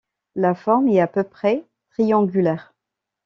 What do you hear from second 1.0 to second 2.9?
peu près triangulaire.